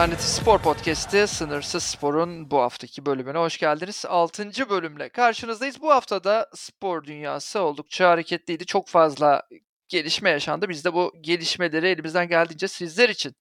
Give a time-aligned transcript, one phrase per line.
[0.00, 4.04] Alternatif Spor Podcast'i Sınırsız Spor'un bu haftaki bölümüne hoş geldiniz.
[4.08, 4.70] 6.
[4.70, 5.82] bölümle karşınızdayız.
[5.82, 8.66] Bu haftada spor dünyası oldukça hareketliydi.
[8.66, 9.42] Çok fazla
[9.88, 10.68] gelişme yaşandı.
[10.68, 13.34] Biz de bu gelişmeleri elimizden geldiğince sizler için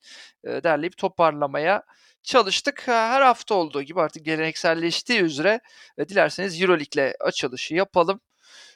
[0.44, 1.84] e, derleyip toparlamaya
[2.24, 2.88] çalıştık.
[2.88, 5.60] Her hafta olduğu gibi artık gelenekselleştiği üzere
[5.98, 8.22] e, dilerseniz Euroleague ile açılışı yapalım.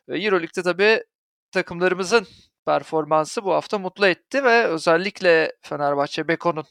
[0.08, 1.04] E, Euroleague'de tabii
[1.52, 2.28] takımlarımızın
[2.66, 6.66] performansı bu hafta mutlu etti ve özellikle Fenerbahçe Beko'nun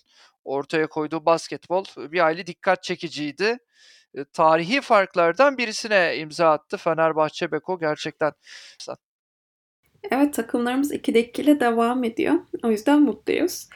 [0.45, 3.59] ortaya koyduğu basketbol bir hayli dikkat çekiciydi.
[4.33, 8.33] Tarihi farklardan birisine imza attı Fenerbahçe Beko gerçekten.
[10.10, 12.34] Evet takımlarımız 2'de 2 ile devam ediyor.
[12.62, 13.69] O yüzden mutluyuz.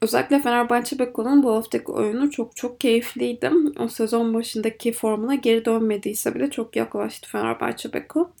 [0.00, 3.50] Özellikle Fenerbahçe Beko'nun bu haftaki oyunu çok çok keyifliydi.
[3.78, 8.32] O sezon başındaki formuna geri dönmediyse bile çok yaklaştı Fenerbahçe Beko.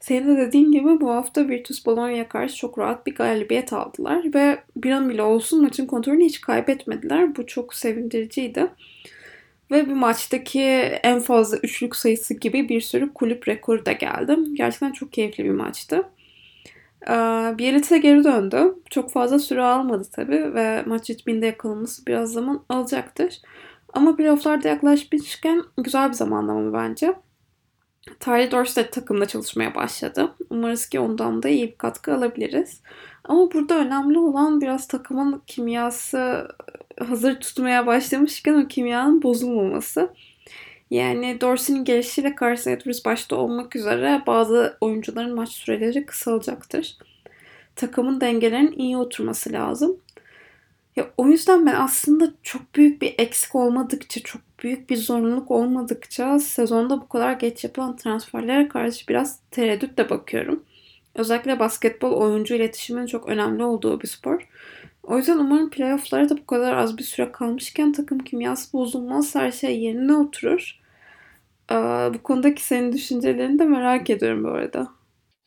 [0.00, 4.58] Senin de dediğin gibi bu hafta Virtus Bologna karşı çok rahat bir galibiyet aldılar ve
[4.76, 7.36] bir an bile olsun maçın kontrolünü hiç kaybetmediler.
[7.36, 8.66] Bu çok sevindiriciydi.
[9.70, 10.60] Ve bir maçtaki
[11.02, 14.36] en fazla üçlük sayısı gibi bir sürü kulüp rekoru da geldi.
[14.54, 16.02] Gerçekten çok keyifli bir maçtı.
[17.08, 18.74] Ee, Bielitsa geri döndü.
[18.90, 23.40] Çok fazla süre almadı tabii ve maç ritminde yakalanması biraz zaman alacaktır.
[23.92, 27.14] Ama playofflarda yaklaşmışken güzel bir zamanlama bence.
[28.20, 30.34] Tyler Dorsey takımda çalışmaya başladı.
[30.50, 32.80] Umarız ki ondan da iyi bir katkı alabiliriz.
[33.24, 36.48] Ama burada önemli olan biraz takımın kimyası
[36.98, 40.10] hazır tutmaya başlamışken o kimyanın bozulmaması.
[40.90, 46.98] Yani Dorsey'nin gelişiyle Carson Edwards başta olmak üzere bazı oyuncuların maç süreleri kısalacaktır.
[47.76, 49.96] Takımın dengelerinin iyi oturması lazım.
[50.96, 56.38] Ya o yüzden ben aslında çok büyük bir eksik olmadıkça, çok büyük bir zorunluluk olmadıkça
[56.38, 60.64] sezonda bu kadar geç yapılan transferlere karşı biraz tereddütle bakıyorum.
[61.14, 64.48] Özellikle basketbol oyuncu iletişiminin çok önemli olduğu bir spor.
[65.02, 69.52] O yüzden umarım playofflara da bu kadar az bir süre kalmışken takım kimyası bozulmaz, her
[69.52, 70.80] şey yerine oturur.
[72.14, 74.99] bu konudaki senin düşüncelerini de merak ediyorum bu arada.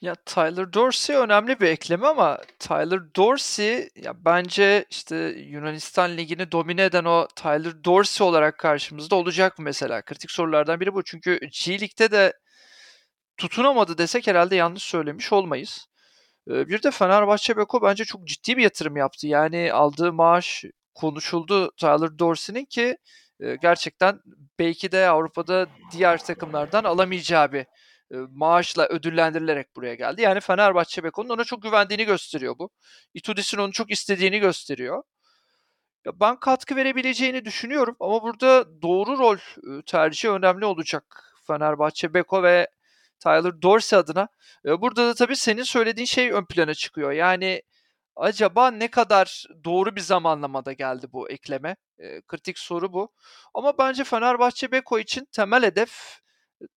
[0.03, 6.83] Ya Tyler Dorsey önemli bir ekleme ama Tyler Dorsey ya bence işte Yunanistan ligini domine
[6.83, 10.01] eden o Tyler Dorsey olarak karşımızda olacak mı mesela?
[10.01, 11.03] Kritik sorulardan biri bu.
[11.03, 12.33] Çünkü G League'de de
[13.37, 15.87] tutunamadı desek herhalde yanlış söylemiş olmayız.
[16.47, 19.27] Bir de Fenerbahçe Beko bence çok ciddi bir yatırım yaptı.
[19.27, 22.97] Yani aldığı maaş konuşuldu Tyler Dorsey'nin ki
[23.61, 24.19] gerçekten
[24.59, 27.65] belki de Avrupa'da diğer takımlardan alamayacağı bir
[28.31, 30.21] maaşla ödüllendirilerek buraya geldi.
[30.21, 32.69] Yani Fenerbahçe Beko'nun ona çok güvendiğini gösteriyor bu.
[33.13, 35.03] Itudis'in onu çok istediğini gösteriyor.
[36.05, 39.37] Ben katkı verebileceğini düşünüyorum ama burada doğru rol
[39.85, 42.67] tercihi önemli olacak Fenerbahçe Beko ve
[43.19, 44.27] Tyler Dorsey adına.
[44.65, 47.11] Burada da tabii senin söylediğin şey ön plana çıkıyor.
[47.11, 47.61] Yani
[48.15, 51.75] acaba ne kadar doğru bir zamanlamada geldi bu ekleme?
[52.27, 53.11] kritik soru bu.
[53.53, 56.19] Ama bence Fenerbahçe Beko için temel hedef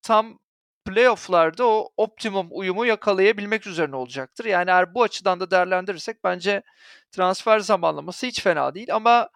[0.03, 0.39] tam
[0.87, 4.45] playoff'larda o optimum uyumu yakalayabilmek üzerine olacaktır.
[4.45, 6.63] Yani eğer bu açıdan da değerlendirirsek bence
[7.11, 9.31] transfer zamanlaması hiç fena değil ama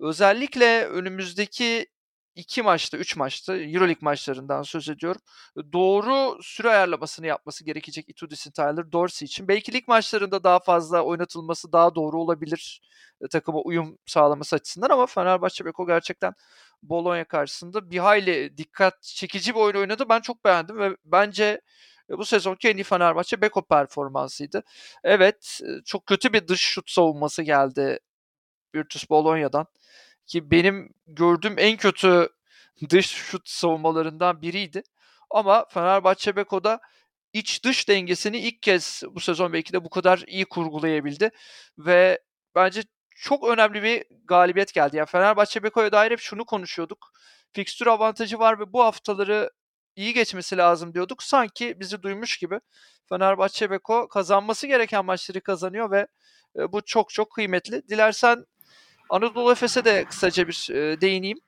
[0.00, 1.86] özellikle önümüzdeki
[2.36, 5.20] iki maçta, üç maçta Euroleague maçlarından söz ediyorum.
[5.72, 9.48] Doğru süre ayarlamasını yapması gerekecek Itudis'in Tyler Dorsey için.
[9.48, 12.80] Belki lig maçlarında daha fazla oynatılması daha doğru olabilir
[13.20, 16.34] e, takıma uyum sağlaması açısından ama Fenerbahçe Beko gerçekten
[16.88, 20.08] Bologna karşısında bir hayli dikkat çekici bir oyun oynadı.
[20.08, 21.60] Ben çok beğendim ve bence
[22.10, 24.62] e, bu sezonki en iyi Fenerbahçe Beko performansıydı.
[25.04, 27.98] Evet e, çok kötü bir dış şut savunması geldi
[28.74, 29.66] Virtus Bologna'dan
[30.26, 32.28] ki benim gördüğüm en kötü
[32.90, 34.82] dış şut savunmalarından biriydi.
[35.30, 36.80] Ama Fenerbahçe Beko'da
[37.32, 41.30] iç dış dengesini ilk kez bu sezon belki de bu kadar iyi kurgulayabildi
[41.78, 42.20] ve
[42.54, 42.82] bence
[43.16, 44.96] çok önemli bir galibiyet geldi.
[44.96, 47.12] Yani Fenerbahçe Beko'ya dair hep şunu konuşuyorduk.
[47.52, 49.50] Fikstür avantajı var ve bu haftaları
[49.96, 51.22] iyi geçmesi lazım diyorduk.
[51.22, 52.60] Sanki bizi duymuş gibi
[53.08, 56.06] Fenerbahçe Beko kazanması gereken maçları kazanıyor ve
[56.58, 57.88] e, bu çok çok kıymetli.
[57.88, 58.46] Dilersen
[59.10, 61.38] Anadolu Efes'e de kısaca bir e, değineyim.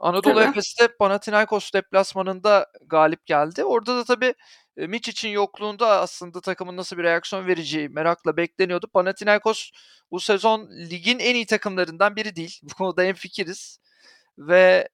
[0.00, 0.42] Anadolu.
[0.42, 3.64] Efes'te Panathinaikos deplasmanında galip geldi.
[3.64, 4.34] Orada da tabii
[4.78, 8.86] e, için yokluğunda aslında takımın nasıl bir reaksiyon vereceği merakla bekleniyordu.
[8.86, 9.70] Panathinaikos
[10.10, 12.60] bu sezon ligin en iyi takımlarından biri değil.
[12.62, 13.78] Bu konuda en fikiriz.
[14.38, 14.88] Ve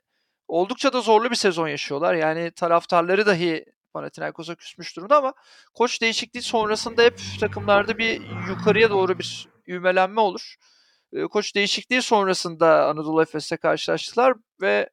[0.49, 2.15] oldukça da zorlu bir sezon yaşıyorlar.
[2.15, 3.65] Yani taraftarları dahi
[3.95, 5.35] Panathinaikos'a küsmüş durumda ama
[5.75, 10.55] koç değişikliği sonrasında hep takımlarda bir yukarıya doğru bir ivmelenme olur.
[11.31, 14.91] Koç değişikliği sonrasında Anadolu Efes'le karşılaştılar ve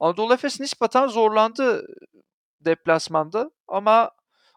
[0.00, 1.86] Anadolu Efes nispeten zorlandı
[2.60, 4.10] deplasmanda ama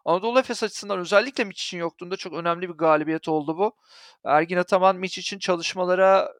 [0.06, 3.76] Anadolu Efes açısından özellikle Miç için yoktuğunda çok önemli bir galibiyet oldu bu.
[4.26, 6.34] Ergin Ataman Miç için çalışmalara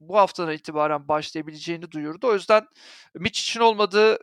[0.00, 2.28] bu haftadan itibaren başlayabileceğini duyurdu.
[2.28, 2.66] O yüzden
[3.14, 4.18] Mitch için olmadığı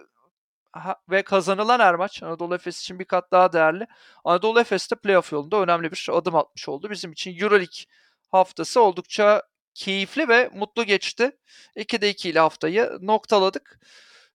[1.09, 3.87] ve kazanılan her maç Anadolu Efes için bir kat daha değerli.
[4.25, 6.89] Anadolu Efes de playoff yolunda önemli bir adım atmış oldu.
[6.89, 7.85] Bizim için Euroleague
[8.31, 9.43] haftası oldukça
[9.73, 11.31] keyifli ve mutlu geçti.
[11.75, 13.79] 2'de 2 ile haftayı noktaladık.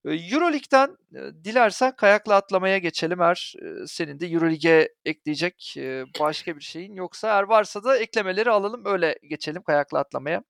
[0.05, 0.97] Euroleague'den
[1.45, 3.21] dilersen kayakla atlamaya geçelim.
[3.21, 3.55] Eğer
[3.87, 5.75] senin de Euroleague'e ekleyecek
[6.21, 10.43] başka bir şeyin yoksa eğer varsa da eklemeleri alalım öyle geçelim kayakla atlamaya.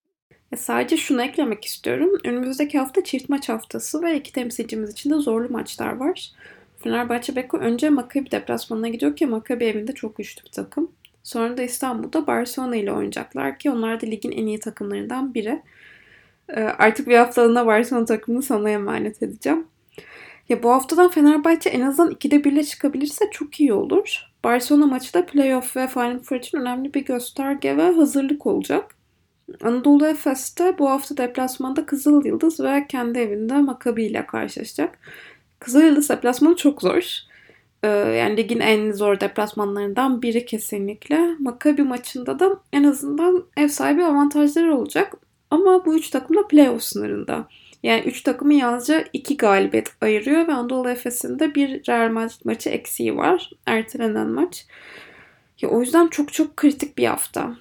[0.53, 2.11] Ya sadece şunu eklemek istiyorum.
[2.25, 6.31] Önümüzdeki hafta çift maç haftası ve iki temsilcimiz için de zorlu maçlar var.
[6.83, 10.93] Fenerbahçe Beko önce Maccabi deplasmanına gidiyor ki Maccabi evinde çok güçlü bir takım.
[11.23, 15.63] Sonra da İstanbul'da Barcelona ile oynayacaklar ki onlar da ligin en iyi takımlarından biri.
[16.49, 19.67] Ee, artık bir haftalığına Barcelona takımını sana emanet edeceğim.
[20.49, 24.23] Ya bu haftadan Fenerbahçe en azından 2'de 1'le çıkabilirse çok iyi olur.
[24.45, 28.97] Barcelona maçı da playoff ve Final Four için önemli bir gösterge ve hazırlık olacak.
[29.63, 34.99] Anadolu Efes'te bu hafta deplasmanda Kızıl Yıldız ve kendi evinde Makabi ile karşılaşacak.
[35.61, 37.19] Kızıl Yıldız deplasmanı çok zor.
[37.83, 41.37] Ee, yani ligin en zor deplasmanlarından biri kesinlikle.
[41.39, 45.15] Makabi maçında da en azından ev sahibi avantajları olacak.
[45.51, 47.49] Ama bu üç takım da playoff sınırında.
[47.83, 52.71] Yani üç takımı yalnızca iki galibiyet ayırıyor ve Anadolu Efes'in de bir Real Madrid maçı
[52.71, 53.51] eksiği var.
[53.67, 54.67] Ertelenen maç.
[55.61, 57.57] Ya o yüzden çok çok kritik bir hafta.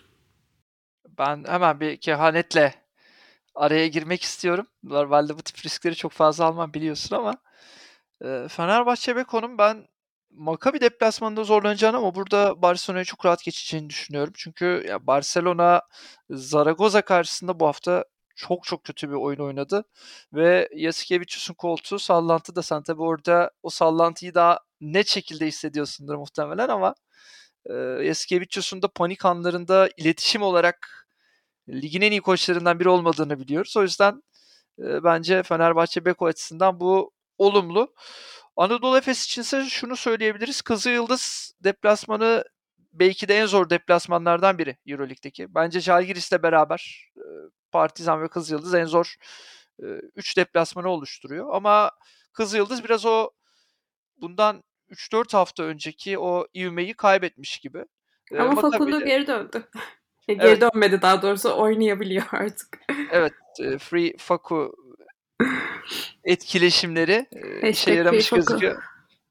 [1.18, 2.74] Ben hemen bir kehanetle
[3.56, 4.68] araya girmek istiyorum.
[4.84, 7.38] Normalde bu tip riskleri çok fazla almam biliyorsun ama
[8.48, 9.88] Fenerbahçe Beko'nun ben
[10.32, 14.34] Maccabi deplasmanında zorlanacağını ama burada Barcelona'ya çok rahat geçeceğini düşünüyorum.
[14.38, 15.82] Çünkü ya Barcelona
[16.30, 18.06] Zaragoza karşısında bu hafta
[18.36, 19.84] çok çok kötü bir oyun oynadı.
[20.34, 26.70] Ve Yasikevicius'un koltuğu sallantı da sen tabi orada o sallantıyı daha ne şekilde hissediyorsundur muhtemelen
[26.70, 26.96] ama
[27.66, 31.08] e, Yasikevicius'un da panik anlarında iletişim olarak
[31.70, 33.78] ligin en iyi koçlarından biri olmadığını biliyoruz.
[33.78, 34.24] O yüzden
[34.80, 37.94] e, bence Fenerbahçe Beko açısından bu olumlu.
[38.58, 40.62] Anadolu Efes için ise şunu söyleyebiliriz.
[40.62, 42.44] Kızı Yıldız deplasmanı
[42.94, 45.56] belki de en zor deplasmanlardan biri Euroleague'deki.
[45.56, 47.12] Bence Jalgiris'le beraber
[47.72, 49.16] Partizan ve Kızı Yıldız en zor
[50.16, 51.50] 3 deplasmanı oluşturuyor.
[51.52, 51.92] Ama
[52.34, 53.30] Kızı Yıldız biraz o
[54.18, 57.86] bundan 3-4 hafta önceki o ivmeyi kaybetmiş gibi.
[58.40, 59.64] Ama Facundo geri döndü.
[60.28, 60.62] geri evet.
[60.62, 62.80] dönmedi daha doğrusu oynayabiliyor artık.
[63.12, 63.34] evet,
[63.80, 64.76] Free Faku
[66.24, 67.26] etkileşimleri
[67.64, 68.84] işe yaramış gözüküyor.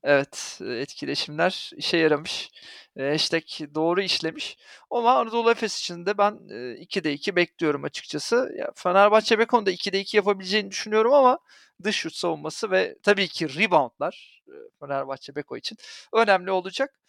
[0.03, 2.51] Evet, etkileşimler işe yaramış.
[2.99, 3.43] Hashtag
[3.75, 4.57] doğru işlemiş.
[4.91, 8.55] Ama Anadolu Efes için de ben 2'de 2 bekliyorum açıkçası.
[8.59, 11.39] Ya Fenerbahçe Bekon'da 2'de 2 yapabileceğini düşünüyorum ama
[11.83, 14.43] dış şut savunması ve tabii ki reboundlar
[14.81, 15.79] Fenerbahçe Beko için
[16.13, 17.01] önemli olacak.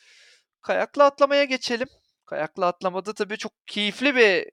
[0.62, 1.88] Kayakla atlamaya geçelim.
[2.25, 4.50] Kayakla atlamada tabii çok keyifli bir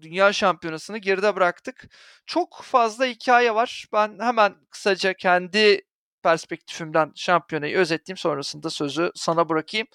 [0.00, 1.84] dünya şampiyonasını geride bıraktık.
[2.26, 3.86] Çok fazla hikaye var.
[3.92, 5.80] Ben hemen kısaca kendi
[6.22, 8.16] perspektifimden şampiyonayı özetleyeyim.
[8.18, 9.86] Sonrasında sözü sana bırakayım.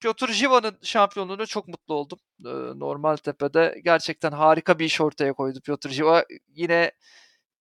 [0.00, 2.18] Piotr Jiva'nın şampiyonluğuna çok mutlu oldum.
[2.80, 6.24] Normal Tepe'de gerçekten harika bir iş ortaya koydu Piotr Jiva.
[6.54, 6.92] Yine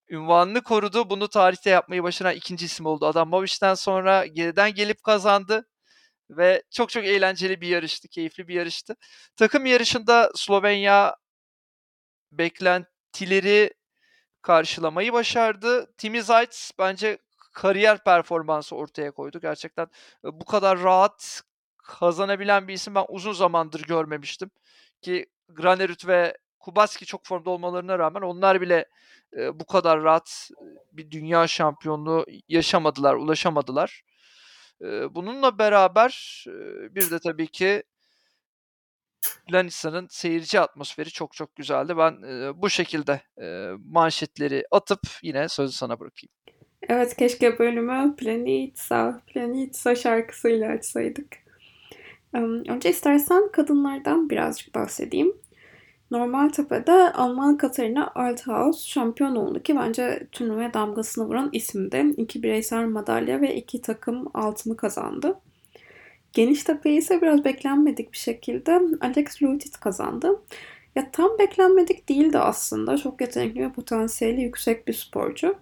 [0.09, 1.09] ünvanını korudu.
[1.09, 3.05] Bunu tarihte yapmayı başaran ikinci isim oldu.
[3.05, 5.67] Adam Movic'den sonra geriden gelip kazandı.
[6.29, 8.95] Ve çok çok eğlenceli bir yarıştı, keyifli bir yarıştı.
[9.35, 11.15] Takım yarışında Slovenya
[12.31, 13.73] beklentileri
[14.41, 15.93] karşılamayı başardı.
[15.97, 17.17] Timi Zayt bence
[17.53, 19.39] kariyer performansı ortaya koydu.
[19.41, 19.87] Gerçekten
[20.23, 21.41] bu kadar rahat
[21.77, 24.51] kazanabilen bir isim ben uzun zamandır görmemiştim.
[25.01, 28.85] Ki Granerüt ve Kubaski çok formda olmalarına rağmen onlar bile
[29.53, 30.49] bu kadar rahat
[30.91, 34.03] bir dünya şampiyonluğu yaşamadılar, ulaşamadılar.
[35.09, 36.43] bununla beraber
[36.91, 37.83] bir de tabii ki
[39.51, 41.97] Lanisa'nın seyirci atmosferi çok çok güzeldi.
[41.97, 46.31] Ben e, bu şekilde e, manşetleri atıp yine sözü sana bırakayım.
[46.89, 51.27] Evet keşke bölümü Planitsa, Planitsa şarkısıyla açsaydık.
[52.67, 55.33] Önce istersen kadınlardan birazcık bahsedeyim.
[56.11, 62.13] Normal Tepe'de Alman Katarina Althaus şampiyon oldu ki bence turnuvaya damgasını vuran isimdi.
[62.17, 65.39] İki bireysel madalya ve iki takım altını kazandı.
[66.37, 70.41] Geniş tepeyi ise biraz beklenmedik bir şekilde Alex Lutit kazandı.
[70.95, 72.97] Ya tam beklenmedik değildi aslında.
[72.97, 75.55] Çok yetenekli ve potansiyeli yüksek bir sporcu.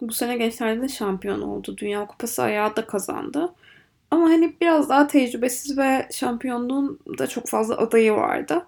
[0.00, 1.76] Bu sene gençlerde de şampiyon oldu.
[1.76, 3.54] Dünya Kupası ayağı da kazandı.
[4.10, 8.66] Ama hani biraz daha tecrübesiz ve şampiyonluğun da çok fazla adayı vardı.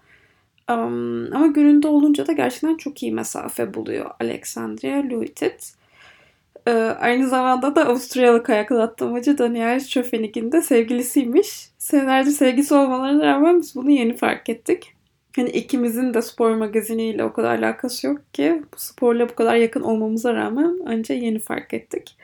[0.71, 5.82] Um, ama gününde olunca da gerçekten çok iyi mesafe buluyor Alexandria Luitit.
[6.67, 11.69] Ee, aynı zamanda da Avusturyalı kayaklı atlamacı Daniel Schöfenig'in de sevgilisiymiş.
[11.79, 14.95] Senelerdir sevgisi olmalarına rağmen biz bunu yeni fark ettik.
[15.37, 19.81] Hani ikimizin de spor magaziniyle o kadar alakası yok ki bu sporla bu kadar yakın
[19.83, 22.17] olmamıza rağmen ancak yeni fark ettik.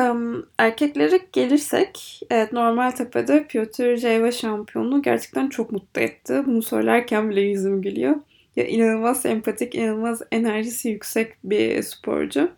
[0.00, 6.42] Um, erkeklere gelirsek, evet Normaltepe'de Piotr Jeva şampiyonluğu gerçekten çok mutlu etti.
[6.46, 8.16] Bunu söylerken bile yüzüm gülüyor.
[8.56, 12.50] Ya inanılmaz sempatik, inanılmaz enerjisi yüksek bir sporcu.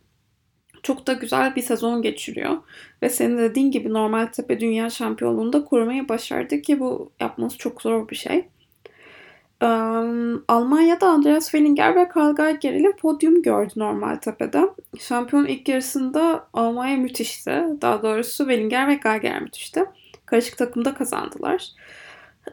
[0.87, 2.57] Çok da güzel bir sezon geçiriyor.
[3.03, 8.17] Ve senin dediğin gibi Normaltepe Dünya Şampiyonluğu'nda korumayı başardı ki bu yapması çok zor bir
[8.17, 8.49] şey.
[9.63, 14.63] Um, Almanya'da Andreas Wellinger ve Karl Geiger ile podyum gördü Normaltepe'de.
[14.99, 17.65] Şampiyon ilk yarısında Almanya müthişti.
[17.83, 19.85] Daha doğrusu Wellinger ve Geiger müthişti.
[20.27, 21.69] Karışık takımda kazandılar.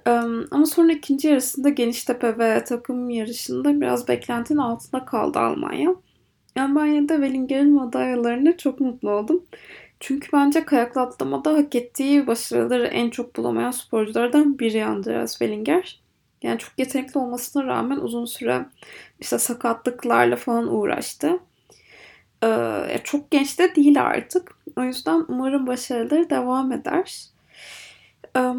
[0.08, 5.96] Um, ama sonra ikinci yarısında Geniştepe ve takım yarışında biraz beklentinin altında kaldı Almanya.
[6.60, 9.44] Almanya'da Wellinger'in madalyalarını çok mutlu oldum.
[10.00, 16.02] Çünkü bence kayaklı atlamada hak ettiği başarıları en çok bulamayan sporculardan biri Andreas Wellinger.
[16.42, 18.66] Yani çok yetenekli olmasına rağmen uzun süre
[19.20, 21.40] işte sakatlıklarla falan uğraştı.
[22.44, 24.52] Ee, çok genç de değil artık.
[24.78, 27.26] O yüzden umarım başarıları devam eder.
[28.38, 28.54] Ee,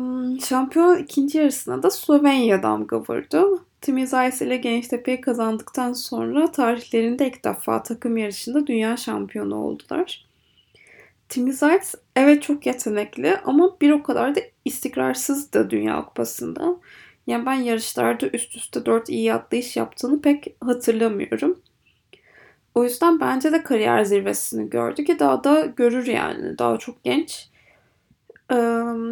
[0.47, 3.65] şampiyon ikinci yarısına da Slovenya damga vurdu.
[3.85, 10.27] Timi Zayas ile Gençtepe'yi kazandıktan sonra tarihlerinde ilk defa takım yarışında dünya şampiyonu oldular.
[11.29, 16.77] Timi Zayas evet çok yetenekli ama bir o kadar da istikrarsız da Dünya Kupası'nda.
[17.27, 21.59] Yani ben yarışlarda üst üste 4 iyi atlayış yaptığını pek hatırlamıyorum.
[22.75, 26.59] O yüzden bence de kariyer zirvesini gördü ki daha da görür yani.
[26.59, 27.49] Daha çok genç.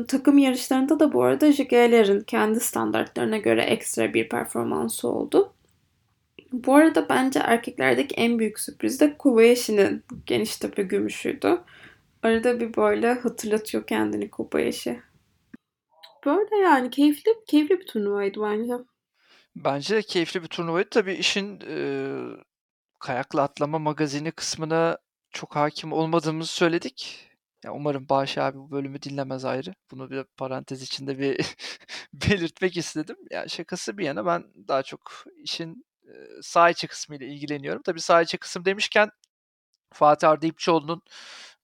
[0.08, 5.52] Takım yarışlarında da bu arada Jigeler'in kendi standartlarına göre ekstra bir performansı oldu.
[6.52, 11.60] Bu arada bence erkeklerdeki en büyük sürpriz de Kobayashi'nin geniş tepe gümüşüydü.
[12.22, 15.02] Arada bir böyle hatırlatıyor kendini Kobayashi.
[16.26, 18.72] Böyle yani keyifli keyifli bir turnuvaydı bence.
[19.56, 20.88] Bence de keyifli bir turnuvaydı.
[20.90, 21.76] Tabii işin e,
[23.00, 24.98] kayakla atlama magazini kısmına
[25.30, 27.31] çok hakim olmadığımızı söyledik.
[27.64, 29.74] Ya umarım Bağış abi bu bölümü dinlemez ayrı.
[29.90, 31.56] Bunu bir parantez içinde bir
[32.12, 33.16] belirtmek istedim.
[33.30, 35.86] Ya şakası bir yana ben daha çok işin
[36.42, 37.82] sağ içi kısmıyla ilgileniyorum.
[37.82, 39.10] Tabii sağ içi kısım demişken
[39.94, 41.02] Fatih Arda İpçioğlu'nun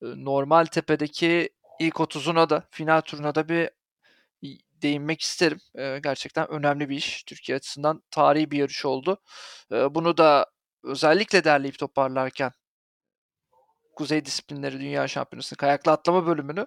[0.03, 1.51] normal tepedeki
[1.81, 3.71] ilk 30'una da final turuna da bir
[4.83, 5.61] değinmek isterim.
[6.03, 7.23] Gerçekten önemli bir iş.
[7.25, 9.19] Türkiye açısından tarihi bir yarış oldu.
[9.71, 10.47] Bunu da
[10.85, 12.53] özellikle derleyip toparlarken
[13.99, 16.67] Kuzey Disiplinleri Dünya Şampiyonası'nın kayaklı atlama bölümünü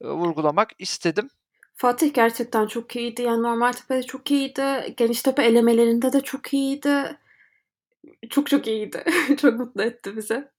[0.00, 1.30] e, vurgulamak istedim.
[1.74, 3.22] Fatih gerçekten çok iyiydi.
[3.22, 4.94] Yani normal tepede çok iyiydi.
[4.96, 7.18] Geniş tepe elemelerinde de çok iyiydi.
[8.30, 9.04] Çok çok iyiydi.
[9.40, 10.50] çok mutlu etti bize.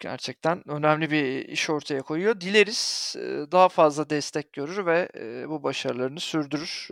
[0.00, 2.40] Gerçekten önemli bir iş ortaya koyuyor.
[2.40, 3.14] Dileriz
[3.52, 5.08] daha fazla destek görür ve
[5.48, 6.88] bu başarılarını sürdürür.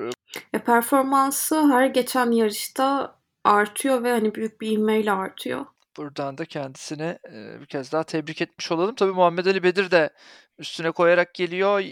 [0.53, 5.67] Ya performansı her geçen yarışta artıyor ve hani büyük bir ivmeyle artıyor.
[5.97, 7.19] Buradan da kendisine
[7.61, 8.95] bir kez daha tebrik etmiş olalım.
[8.95, 10.11] Tabii Muhammed Ali Bedir de
[10.59, 11.85] üstüne koyarak geliyor.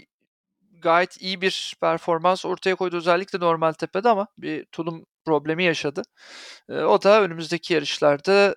[0.81, 6.01] Gayet iyi bir performans ortaya koydu özellikle normal tepede ama bir tulum problemi yaşadı.
[6.69, 8.55] O da önümüzdeki yarışlarda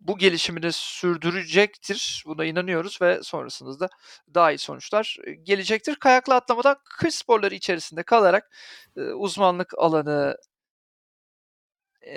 [0.00, 2.24] bu gelişimini sürdürecektir.
[2.26, 3.88] Buna inanıyoruz ve sonrasında da
[4.34, 5.96] daha iyi sonuçlar gelecektir.
[5.96, 8.50] Kayaklı atlamadan kış sporları içerisinde kalarak
[8.96, 10.36] uzmanlık alanı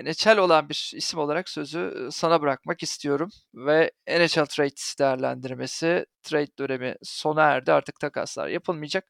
[0.04, 3.30] NHL olan bir isim olarak sözü sana bırakmak istiyorum.
[3.54, 7.72] Ve NHL Trade değerlendirmesi, trade dönemi sona erdi.
[7.72, 9.06] Artık takaslar yapılmayacak.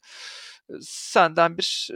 [0.81, 1.89] Senden bir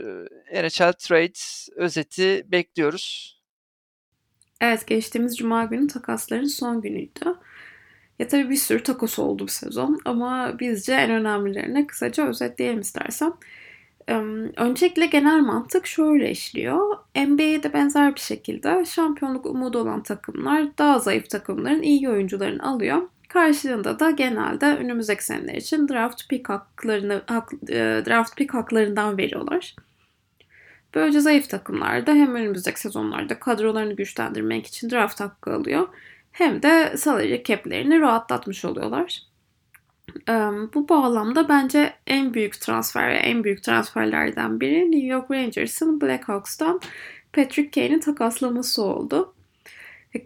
[0.54, 1.32] NHL Trade
[1.76, 3.36] özeti bekliyoruz.
[4.60, 7.34] Evet geçtiğimiz cuma günü takasların son günüydü.
[8.18, 13.32] Ya tabii bir sürü takos oldu bu sezon ama bizce en önemlilerine kısaca özetleyelim istersen.
[14.56, 16.96] Öncelikle genel mantık şöyle işliyor.
[17.16, 23.02] NBA'de benzer bir şekilde şampiyonluk umudu olan takımlar daha zayıf takımların iyi oyuncularını alıyor.
[23.28, 27.52] Karşılığında da genelde önümüzdeki seneler için draft pick haklarını hak,
[28.06, 29.76] draft pick haklarından veriyorlar.
[30.94, 35.88] Böylece zayıf takımlar da hem önümüzdeki sezonlarda kadrolarını güçlendirmek için draft hakkı alıyor
[36.32, 39.29] hem de salary cap'lerini rahatlatmış oluyorlar.
[40.74, 46.80] Bu bağlamda bence en büyük transfer ve en büyük transferlerden biri New York Rangers'ın Blackhawks'tan
[47.32, 49.34] Patrick Kane'i takaslaması oldu.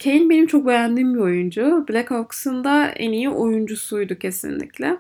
[0.05, 1.85] Kane benim çok beğendiğim bir oyuncu.
[1.89, 4.97] Blackhawks'ın da en iyi oyuncusuydu kesinlikle.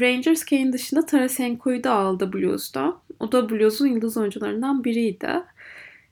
[0.00, 2.96] Rangers Kane dışında Tarasenko'yu da aldı Blues'da.
[3.20, 5.28] O da Blues'un yıldız oyuncularından biriydi.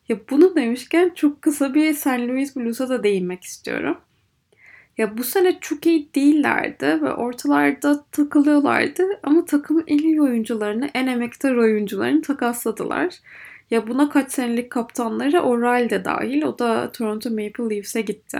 [0.08, 2.06] Ya bunu demişken çok kısa bir St.
[2.06, 3.98] Louis Blues'a da değinmek istiyorum.
[5.02, 11.06] Ya bu sene çok iyi değillerdi ve ortalarda takılıyorlardı ama takımın en iyi oyuncularını, en
[11.06, 13.14] emektar oyuncularını takasladılar.
[13.70, 16.42] Ya buna kaç senelik kaptanları O'Reilly de dahil.
[16.42, 18.38] O da Toronto Maple Leafs'e gitti.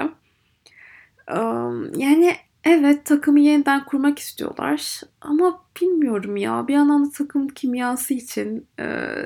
[1.97, 5.00] Yani evet takımı yeniden kurmak istiyorlar.
[5.21, 6.69] Ama bilmiyorum ya.
[6.69, 8.66] Bir yandan da takım kimyası için,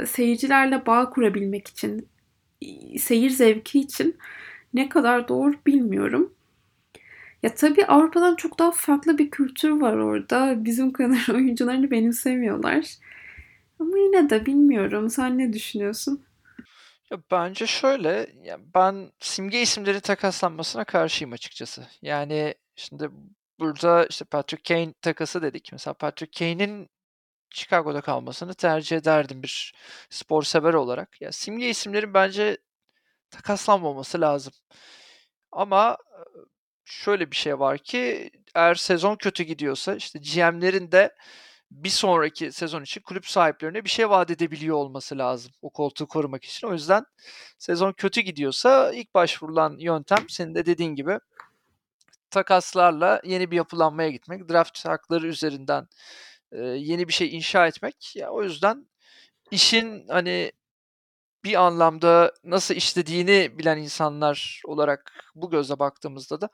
[0.06, 2.08] seyircilerle bağ kurabilmek için,
[2.98, 4.16] seyir zevki için
[4.74, 6.32] ne kadar doğru bilmiyorum.
[7.46, 10.64] Ya tabii Avrupa'dan çok daha farklı bir kültür var orada.
[10.64, 12.84] Bizim kadar oyuncularını benimsemiyorlar.
[13.80, 15.10] Ama yine de bilmiyorum.
[15.10, 16.24] Sen ne düşünüyorsun?
[17.10, 21.86] Ya bence şöyle, ya ben simge isimlerin takaslanmasına karşıyım açıkçası.
[22.02, 23.10] Yani şimdi
[23.58, 25.68] burada işte Patrick Kane takası dedik.
[25.72, 26.88] Mesela Patrick Kane'in
[27.50, 29.74] Chicago'da kalmasını tercih ederdim bir
[30.10, 31.20] spor sever olarak.
[31.20, 32.58] Ya simge isimlerin bence
[33.30, 34.52] takaslanmaması lazım.
[35.52, 35.96] Ama
[36.86, 41.14] şöyle bir şey var ki eğer sezon kötü gidiyorsa işte GM'lerin de
[41.70, 46.44] bir sonraki sezon için kulüp sahiplerine bir şey vaat edebiliyor olması lazım o koltuğu korumak
[46.44, 46.66] için.
[46.68, 47.04] O yüzden
[47.58, 51.18] sezon kötü gidiyorsa ilk başvurulan yöntem senin de dediğin gibi
[52.30, 55.88] takaslarla yeni bir yapılanmaya gitmek, draft hakları üzerinden
[56.52, 58.16] e, yeni bir şey inşa etmek.
[58.16, 58.86] Ya o yüzden
[59.50, 60.52] işin hani
[61.46, 66.48] bir anlamda nasıl işlediğini bilen insanlar olarak bu gözle baktığımızda da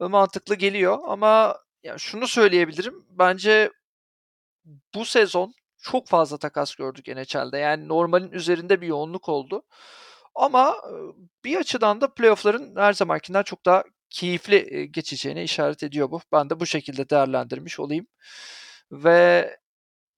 [0.00, 0.98] mantıklı geliyor.
[1.06, 3.06] Ama ya şunu söyleyebilirim.
[3.10, 3.70] Bence
[4.94, 7.58] bu sezon çok fazla takas gördük NHL'de.
[7.58, 9.62] Yani normalin üzerinde bir yoğunluk oldu.
[10.34, 10.76] Ama
[11.44, 16.20] bir açıdan da playoff'ların her zamankinden çok daha keyifli geçeceğine işaret ediyor bu.
[16.32, 18.06] Ben de bu şekilde değerlendirmiş olayım.
[18.92, 19.56] Ve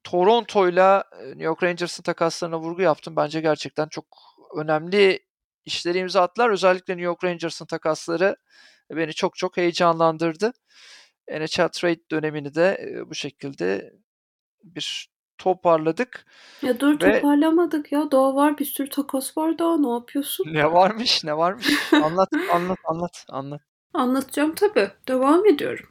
[0.05, 3.17] Toronto'yla New York Rangers'ın takaslarına vurgu yaptım.
[3.17, 4.05] Bence gerçekten çok
[4.57, 5.21] önemli
[5.65, 6.51] işleri imza attılar.
[6.51, 8.37] Özellikle New York Rangers'ın takasları
[8.91, 10.53] beni çok çok heyecanlandırdı.
[11.31, 13.93] NHL trade dönemini de bu şekilde
[14.65, 16.27] bir toparladık.
[16.63, 17.21] Ya dur Ve...
[17.21, 18.11] toparlamadık ya.
[18.11, 19.77] Daha var bir sürü takas var daha.
[19.77, 20.45] Ne yapıyorsun?
[20.55, 21.93] Ne varmış ne varmış?
[21.93, 23.61] anlat anlat anlat anlat.
[23.95, 24.91] Anlatacağım tabii.
[25.09, 25.87] Devam ediyorum.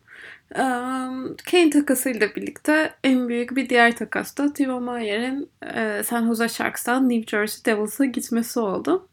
[1.51, 7.09] Kane takasıyla birlikte en büyük bir diğer takas da Timo Meyer'in e, San Jose Sharks'tan
[7.09, 9.07] New Jersey Devils'a gitmesi oldu.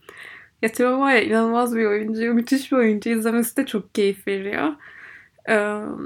[0.62, 3.10] Ya Timo Meyer inanılmaz bir oyuncu, müthiş bir oyuncu.
[3.10, 4.72] İzlemesi de çok keyif veriyor.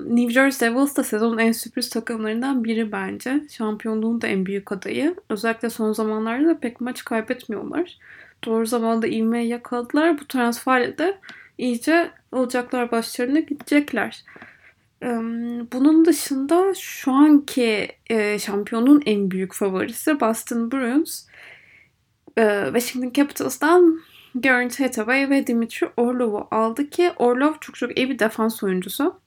[0.07, 3.43] New Jersey Devils da sezonun en sürpriz takımlarından biri bence.
[3.51, 5.17] Şampiyonluğun da en büyük adayı.
[5.29, 7.99] Özellikle son zamanlarda da pek maç kaybetmiyorlar.
[8.45, 10.21] Doğru zamanda ivmeyi yakaladılar.
[10.21, 11.19] Bu transferle de
[11.59, 14.25] iyice olacaklar başlarına gidecekler.
[15.73, 17.89] Bunun dışında şu anki
[18.39, 21.27] şampiyonun en büyük favorisi Boston Bruins.
[22.75, 24.01] Washington Capitals'dan
[24.35, 29.21] Garrett Hathaway ve Dimitri Orlov'u aldı ki Orlov çok çok iyi bir defans oyuncusu.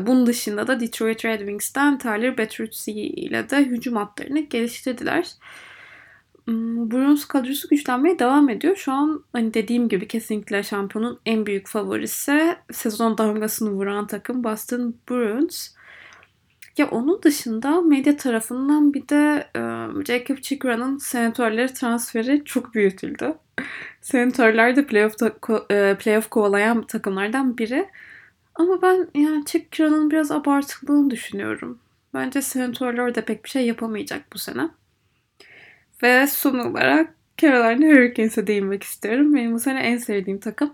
[0.00, 5.30] Bunun dışında da Detroit Red Wings'ten Tyler Bertuzzi ile de hücum hatlarını geliştirdiler.
[6.46, 8.76] Bruins kadrosu güçlenmeye devam ediyor.
[8.76, 14.94] Şu an hani dediğim gibi kesinlikle şampiyonun en büyük favorisi sezon damgasını vuran takım Boston
[15.10, 15.68] Bruins.
[16.78, 19.60] Ya onun dışında medya tarafından bir de e,
[20.04, 23.34] Jacob Chikra'nın senatörleri transferi çok büyütüldü.
[24.00, 25.18] Senatörler de playoff,
[25.98, 27.88] playoff kovalayan takımlardan biri.
[28.54, 31.78] Ama ben yani Chikra'nın biraz abartıldığını düşünüyorum.
[32.14, 34.68] Bence senatörler de pek bir şey yapamayacak bu sene.
[36.04, 39.34] Ve son olarak Carolina Hurricanes'e değinmek istiyorum.
[39.34, 40.72] Benim bu sene en sevdiğim takım.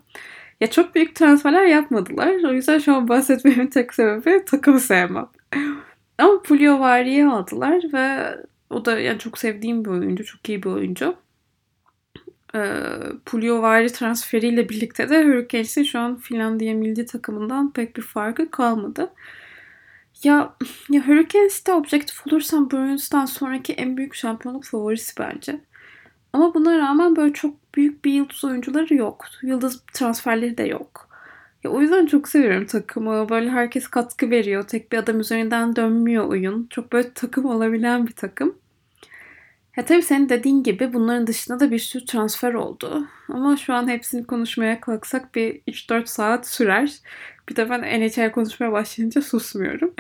[0.60, 2.44] Ya çok büyük transferler yapmadılar.
[2.44, 5.28] O yüzden şu an bahsetmemin tek sebebi takımı sevmem.
[6.18, 8.36] Ama Pulio Vari'yi aldılar ve
[8.70, 10.24] o da yani çok sevdiğim bir oyuncu.
[10.24, 11.16] Çok iyi bir oyuncu.
[12.54, 12.74] Ee,
[13.26, 19.12] Pulio Vari transferiyle birlikte de Hurricanes'in şu an Finlandiya milli takımından pek bir farkı kalmadı.
[20.24, 20.54] Ya,
[20.90, 25.60] ya Hurricanes'te objektif olursam Bruins'tan sonraki en büyük şampiyonluk favorisi bence.
[26.32, 29.24] Ama buna rağmen böyle çok büyük bir yıldız oyuncuları yok.
[29.42, 31.08] Yıldız transferleri de yok.
[31.64, 33.28] Ya o yüzden çok seviyorum takımı.
[33.28, 34.62] Böyle herkes katkı veriyor.
[34.68, 36.66] Tek bir adam üzerinden dönmüyor oyun.
[36.70, 38.54] Çok böyle takım olabilen bir takım.
[39.76, 43.06] Ya tabii senin dediğin gibi bunların dışında da bir sürü transfer oldu.
[43.28, 46.94] Ama şu an hepsini konuşmaya kalksak bir 3-4 saat sürer.
[47.50, 49.94] Bir de ben NHL konuşmaya başlayınca susmuyorum.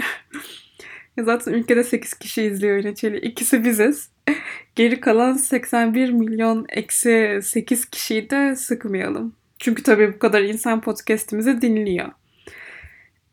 [1.18, 3.18] zaten ülkede 8 kişi izliyor NHL'i.
[3.18, 4.10] İkisi biziz.
[4.74, 9.36] Geri kalan 81 milyon eksi 8 kişiyi de sıkmayalım.
[9.58, 12.08] Çünkü tabii bu kadar insan podcastimizi dinliyor.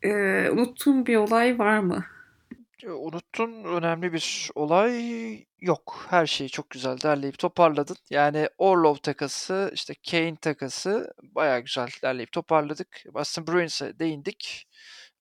[0.03, 2.05] Ee, unuttuğum bir olay var mı?
[2.85, 6.05] Unuttun önemli bir olay yok.
[6.09, 7.97] Her şeyi çok güzel derleyip toparladın.
[8.09, 13.03] Yani Orlov takası, işte Kane takası bayağı güzel derleyip toparladık.
[13.13, 14.67] Boston Bruins'e değindik.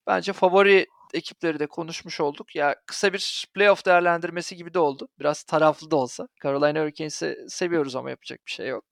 [0.06, 2.56] Bence favori ekipleri de konuşmuş olduk.
[2.56, 5.08] Ya kısa bir playoff değerlendirmesi gibi de oldu.
[5.20, 6.28] Biraz taraflı da olsa.
[6.42, 8.84] Carolina Hurricanes'i seviyoruz ama yapacak bir şey yok.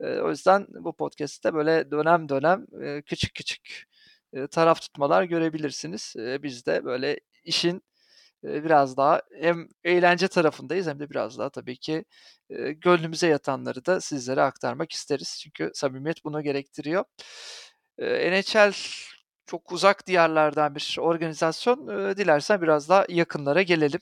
[0.00, 3.84] E, o yüzden bu podcast'te böyle dönem dönem e, küçük küçük
[4.50, 6.14] taraf tutmalar görebilirsiniz.
[6.16, 7.82] Biz de böyle işin
[8.44, 12.04] biraz daha hem eğlence tarafındayız hem de biraz daha tabii ki
[12.76, 15.38] gönlümüze yatanları da sizlere aktarmak isteriz.
[15.42, 17.04] Çünkü samimiyet bunu gerektiriyor.
[18.00, 18.72] NHL
[19.46, 21.88] çok uzak diyarlardan bir organizasyon.
[22.16, 24.00] Dilersen biraz daha yakınlara gelelim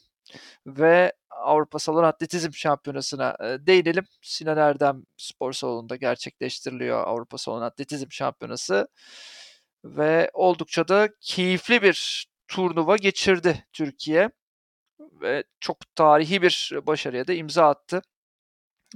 [0.66, 4.04] ve Avrupa Salon Atletizm Şampiyonası'na değinelim.
[4.22, 8.88] Sinan Erdem Spor Salonu'nda gerçekleştiriliyor Avrupa Salon Atletizm Şampiyonası
[9.84, 14.30] ve oldukça da keyifli bir turnuva geçirdi Türkiye
[15.00, 18.02] ve çok tarihi bir başarıya da imza attı.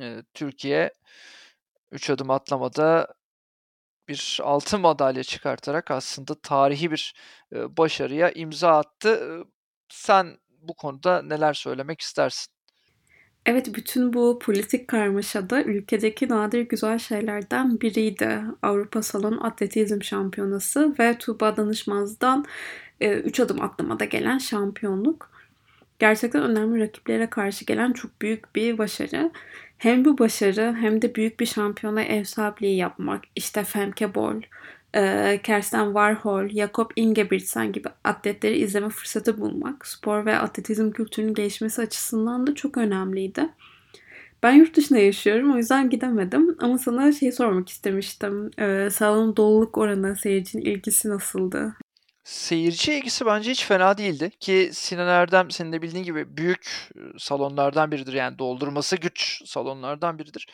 [0.00, 0.92] E, Türkiye
[1.90, 3.14] 3 adım atlamada
[4.09, 7.14] bir altın madalya çıkartarak aslında tarihi bir
[7.52, 9.42] e, başarıya imza attı.
[9.88, 12.56] Sen bu konuda neler söylemek istersin?
[13.46, 18.40] Evet, bütün bu politik karmaşada ülkedeki nadir güzel şeylerden biriydi.
[18.62, 22.44] Avrupa Salon Atletizm Şampiyonası ve Tuğba Danışmaz'dan
[23.00, 25.30] 3 e, adım atlamada gelen şampiyonluk.
[25.98, 29.30] Gerçekten önemli rakiplere karşı gelen çok büyük bir başarı.
[29.78, 33.24] Hem bu başarı hem de büyük bir şampiyona ev sahipliği yapmak.
[33.37, 34.40] İşte Femke Bol,
[34.94, 41.82] e, Kersten Warhol, Jakob Ingebrigtsen gibi atletleri izleme fırsatı bulmak spor ve atletizm kültürünün gelişmesi
[41.82, 43.48] açısından da çok önemliydi.
[44.42, 48.50] Ben yurt dışında yaşıyorum o yüzden gidemedim ama sana şey sormak istemiştim.
[48.59, 51.76] Ee, salonun doluluk oranı, seyircinin ilgisi nasıldı?
[52.26, 57.92] Seyirci ilgisi bence hiç fena değildi ki Sinan Erdem senin de bildiğin gibi büyük salonlardan
[57.92, 60.48] biridir yani doldurması güç salonlardan biridir.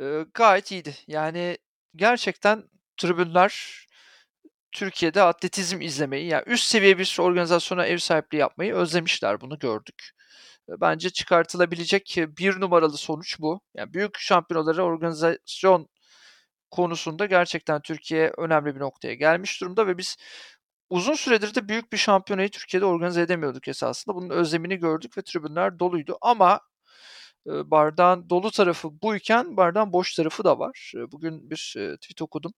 [0.00, 0.94] Ee, gayet iyiydi.
[1.06, 1.58] Yani
[1.96, 2.64] gerçekten
[2.96, 3.84] tribünler
[4.72, 9.40] Türkiye'de atletizm izlemeyi, yani üst seviye bir organizasyona ev sahipliği yapmayı özlemişler.
[9.40, 10.10] Bunu gördük.
[10.68, 13.60] Bence çıkartılabilecek bir numaralı sonuç bu.
[13.74, 15.88] Yani büyük şampiyonaları organizasyon
[16.70, 20.16] konusunda gerçekten Türkiye önemli bir noktaya gelmiş durumda ve biz
[20.90, 24.16] uzun süredir de büyük bir şampiyonayı Türkiye'de organize edemiyorduk esasında.
[24.16, 26.60] Bunun özlemini gördük ve tribünler doluydu ama
[27.46, 30.92] bardağın dolu tarafı buyken bardağın boş tarafı da var.
[31.12, 32.52] Bugün bir tweet okudum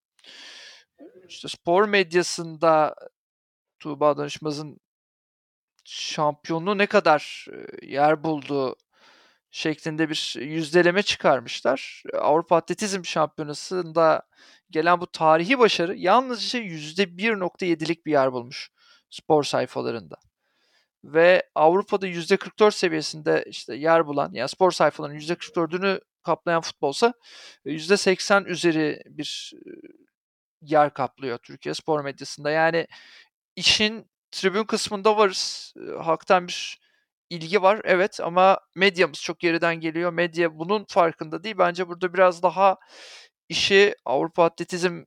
[1.29, 2.95] işte spor medyasında
[3.81, 4.79] Tuğba Danışmaz'ın
[5.85, 7.47] şampiyonluğu ne kadar
[7.83, 8.77] yer bulduğu
[9.51, 12.03] şeklinde bir yüzdeleme çıkarmışlar.
[12.15, 14.23] Avrupa Atletizm Şampiyonası'nda
[14.71, 18.71] gelen bu tarihi başarı yalnızca %1.7'lik bir yer bulmuş
[19.11, 20.17] spor sayfalarında.
[21.05, 27.15] Ve Avrupa'da %44 seviyesinde işte yer bulan, yani spor sayfalarının %44'ünü kaplayan futbolsa
[27.65, 29.53] %80 üzeri bir
[30.63, 32.51] yer kaplıyor Türkiye spor medyasında.
[32.51, 32.87] Yani
[33.57, 35.75] işin tribün kısmında varız.
[36.03, 36.81] Halktan bir
[37.31, 40.12] ilgi var evet ama medyamız çok geriden geliyor.
[40.12, 41.59] Medya bunun farkında değil.
[41.59, 42.77] Bence burada biraz daha
[43.49, 45.05] işi Avrupa Atletizm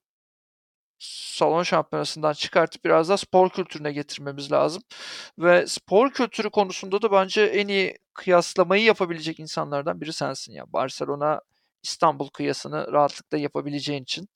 [1.00, 4.84] salon şampiyonasından çıkartıp biraz da spor kültürüne getirmemiz lazım.
[5.40, 10.74] Ve spor kültürü konusunda da bence en iyi kıyaslamayı yapabilecek insanlardan biri sensin ya.
[10.74, 11.42] Barcelona
[11.84, 14.30] İstanbul kıyasını rahatlıkla yapabileceğin için.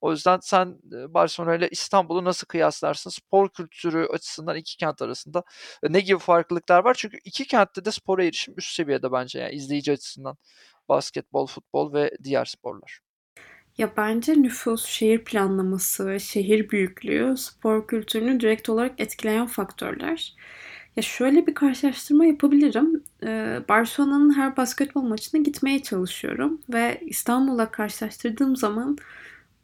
[0.00, 0.78] O yüzden sen
[1.08, 3.10] Barcelona ile İstanbul'u nasıl kıyaslarsın?
[3.10, 5.42] Spor kültürü açısından iki kent arasında
[5.88, 6.94] ne gibi farklılıklar var?
[6.98, 10.36] Çünkü iki kentte de spora erişim üst seviyede bence yani izleyici açısından.
[10.88, 13.00] Basketbol, futbol ve diğer sporlar.
[13.78, 20.34] Ya bence nüfus, şehir planlaması ve şehir büyüklüğü spor kültürünü direkt olarak etkileyen faktörler.
[20.96, 23.04] Ya şöyle bir karşılaştırma yapabilirim.
[23.22, 28.98] Ee, Barcelona'nın her basketbol maçına gitmeye çalışıyorum ve İstanbul'la karşılaştırdığım zaman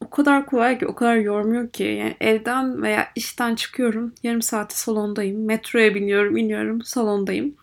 [0.02, 1.82] o kadar kolay ki, o kadar yormuyor ki.
[1.82, 5.44] Yani evden veya işten çıkıyorum, yarım saate salondayım.
[5.44, 7.56] Metroya biniyorum, iniyorum, salondayım.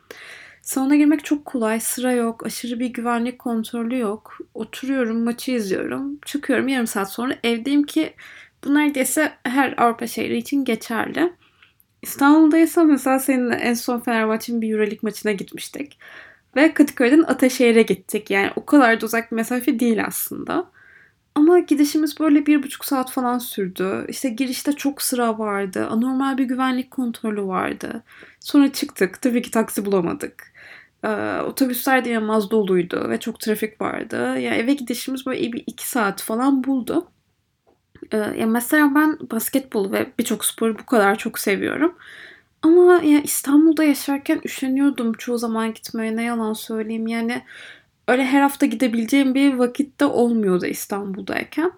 [0.61, 4.37] Salona girmek çok kolay, sıra yok, aşırı bir güvenlik kontrolü yok.
[4.53, 8.13] Oturuyorum, maçı izliyorum, çıkıyorum yarım saat sonra evdeyim ki
[8.63, 11.33] bu neredeyse her Avrupa şehri için geçerli.
[12.01, 15.99] İstanbul'daysa mesela seninle en son Fenerbahçe'nin bir Euroleague maçına gitmiştik.
[16.55, 18.31] Ve Kadıköy'den Ataşehir'e gittik.
[18.31, 20.71] Yani o kadar da uzak bir mesafe değil aslında.
[21.35, 24.05] Ama gidişimiz böyle bir buçuk saat falan sürdü.
[24.09, 25.87] İşte girişte çok sıra vardı.
[25.89, 28.03] Anormal bir güvenlik kontrolü vardı.
[28.39, 29.21] Sonra çıktık.
[29.21, 30.53] Tabii ki taksi bulamadık.
[31.03, 34.15] Ee, otobüsler de inanılmaz doluydu ve çok trafik vardı.
[34.17, 37.07] Yani eve gidişimiz böyle bir iki saat falan buldu.
[38.11, 41.95] Ee, ya mesela ben basketbol ve birçok sporu bu kadar çok seviyorum.
[42.61, 47.07] Ama ya İstanbul'da yaşarken üşeniyordum çoğu zaman gitmeye ne yalan söyleyeyim.
[47.07, 47.41] Yani
[48.09, 51.71] öyle her hafta gidebileceğim bir vakitte olmuyordu İstanbul'dayken.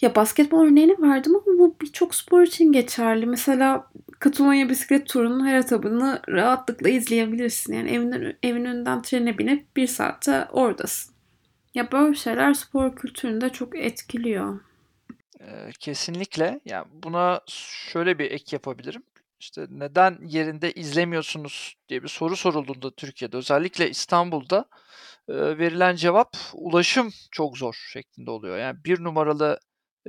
[0.00, 3.26] Ya basketbol örneğini verdim ama bu birçok spor için geçerli.
[3.26, 7.72] Mesela Katulonya bisiklet turunun her etabını rahatlıkla izleyebilirsin.
[7.72, 11.14] Yani evin, evin önünden trene binip bir saatte oradasın.
[11.74, 14.60] Ya böyle şeyler spor kültürünü de çok etkiliyor.
[15.80, 16.60] Kesinlikle.
[16.64, 19.02] Ya, buna şöyle bir ek yapabilirim.
[19.42, 24.66] İşte, "Neden yerinde izlemiyorsunuz?" diye bir soru sorulduğunda Türkiye'de, özellikle İstanbul'da,
[25.30, 28.58] eee, verilen cevap, "Ulaşım çok zor." şeklinde oluyor.
[28.58, 29.60] Yani bir numaralı,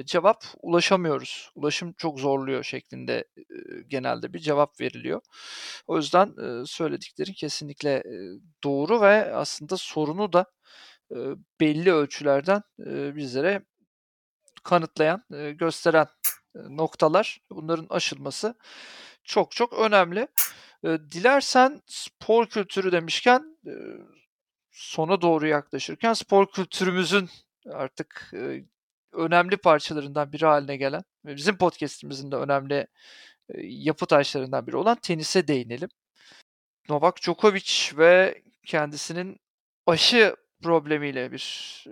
[0.06, 3.46] cevap, "Ulaşamıyoruz, ulaşım çok zorluyor." şeklinde, eee,
[3.88, 5.22] genelde bir cevap veriliyor.
[5.88, 10.46] O yüzden, eee, söylediklerin kesinlikle, eee, doğru ve aslında sorunu da,
[11.12, 11.20] eee,
[11.62, 13.66] belli ölçülerden, eee, bizlere
[14.66, 16.08] kanıtlayan, eee, gösteren,
[16.56, 17.40] noktalar.
[17.52, 18.56] Bunların aşılması
[19.24, 20.28] çok çok önemli.
[20.84, 23.58] Dilersen spor kültürü demişken,
[24.72, 27.30] sona doğru yaklaşırken spor kültürümüzün
[27.72, 28.34] artık,
[29.14, 32.88] önemli parçalarından biri hâline gelen ve bizim podcast'imizin de önemli,
[33.64, 35.90] yapı taşlarından biri olan tenise değinelim.
[36.90, 39.40] Novak Djokovic ve kendisinin
[39.88, 41.84] aşı problemiyle bir,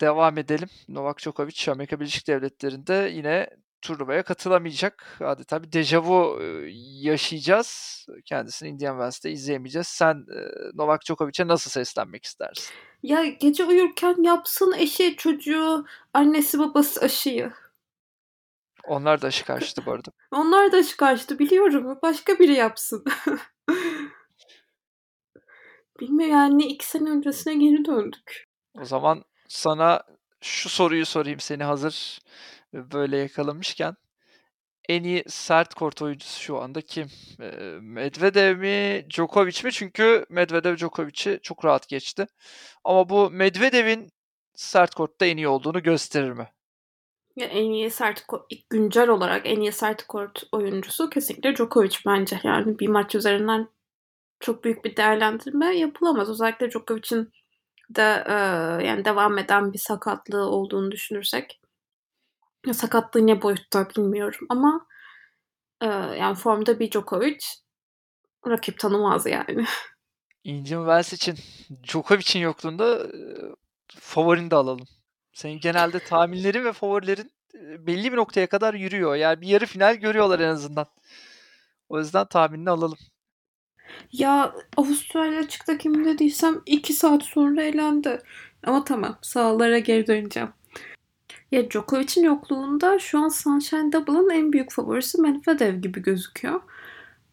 [0.00, 0.68] devam edelim.
[0.88, 3.50] Novak Djokovic, Amerika Birleşik Devletleri'nde yine
[3.82, 5.06] turnuvaya katılamayacak.
[5.20, 6.70] Adeta bir deja vu, eee,
[7.10, 8.06] yaşayacağız.
[8.24, 9.86] Kendisini Indian Wells'te izleyemeyeceğiz.
[9.86, 10.26] Sen,
[10.74, 12.74] Novak Djokovic'e nasıl seslenmek istersin?
[13.02, 17.52] Ya, gece uyurken yapsın eşi, çocuğu, annesi, babası aşıyı.
[18.84, 20.10] Onlar da aşı karşıtı bu arada.
[20.32, 21.98] Onlar da aşı karşıtı biliyorum.
[22.02, 23.04] Başka biri yapsın.
[26.00, 28.44] Bilmiyorum, yani 2 sene öncesine geri döndük.
[28.80, 30.02] O zaman sana
[30.40, 32.18] şu soruyu sorayım seni hazır,
[32.72, 33.96] böyle yakalamışken.
[34.88, 37.06] En iyi sert kort oyuncusu şu anda kim?
[37.80, 39.72] Medvedev mi, Djokovic mi?
[39.72, 42.26] Çünkü Medvedev Djokovic'i çok rahat geçti.
[42.84, 44.08] Ama bu Medvedev'in
[44.54, 46.48] sert kortta en iyi olduğunu gösterir mi?
[47.36, 52.40] Ya, en iyi sert ko güncel olarak en iyi sert kort oyuncusu kesinlikle Djokovic bence.
[52.44, 53.68] Yani bir maç üzerinden
[54.40, 56.30] çok büyük bir değerlendirme yapılamaz.
[56.30, 57.32] Özellikle Djokovic'in
[57.90, 58.24] de,
[58.86, 61.60] yani devam eden bir sakatlığı olduğunu düşünürsek.
[62.72, 64.86] Sakatlığı ne boyutta bilmiyorum ama,
[65.82, 65.88] eee,
[66.20, 67.38] yani formda bir Djokovic
[68.48, 69.66] rakip tanımaz yani.
[70.44, 71.36] Indian Wells için
[71.84, 73.54] Djokovic'in yokluğunda, eee,
[74.00, 74.86] favorini de alalım.
[75.32, 79.14] Senin genelde tahminlerin ve favorilerin, eee, belli bir noktaya kadar yürüyor.
[79.16, 80.86] Yani bir yarı final görüyorlar en azından.
[81.88, 82.98] O yüzden tahminini alalım.
[84.12, 88.18] Ya, Avustralya açıkta kim dediysem 2 saat sonra elendi.
[88.66, 90.48] Ama tamam, sahalara geri döneceğim.
[91.52, 96.60] Ya, Djokovic'in yokluğunda şu an Sunshine Double'ın en büyük favorisi Medvedev gibi gözüküyor.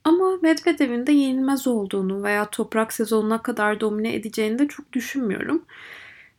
[0.03, 5.65] Ama Medvedev'in de yenilmez olduğunu veya toprak sezonuna kadar domine edeceğini de çok düşünmüyorum.